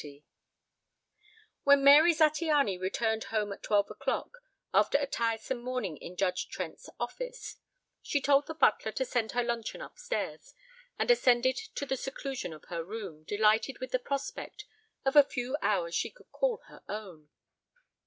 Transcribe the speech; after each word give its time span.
XL 0.01 0.07
When 1.63 1.83
Mary 1.83 2.11
Zattiany 2.11 2.79
returned 2.79 3.25
home 3.25 3.53
at 3.53 3.61
twelve 3.61 3.91
o'clock 3.91 4.31
after 4.73 4.97
a 4.97 5.05
tiresome 5.05 5.59
morning 5.61 5.95
in 5.97 6.15
Judge 6.17 6.49
Trent's 6.49 6.89
office 6.99 7.57
she 8.01 8.19
told 8.19 8.47
the 8.47 8.55
butler 8.55 8.91
to 8.93 9.05
send 9.05 9.33
her 9.33 9.43
luncheon 9.43 9.79
upstairs, 9.79 10.55
and 10.97 11.11
ascended 11.11 11.57
to 11.75 11.85
the 11.85 11.97
seclusion 11.97 12.51
of 12.51 12.65
her 12.65 12.83
room, 12.83 13.25
delighted 13.25 13.77
with 13.77 13.91
the 13.91 13.99
prospect 13.99 14.65
of 15.05 15.15
a 15.15 15.21
few 15.21 15.55
hours 15.61 15.93
she 15.93 16.09
could 16.09 16.31
call 16.31 16.63
her 16.65 16.81
own. 16.89 17.29